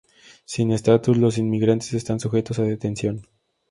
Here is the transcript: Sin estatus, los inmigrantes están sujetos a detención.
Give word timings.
Sin 0.45 0.71
estatus, 0.71 1.15
los 1.15 1.37
inmigrantes 1.37 1.93
están 1.93 2.19
sujetos 2.19 2.57
a 2.57 2.63
detención. 2.63 3.21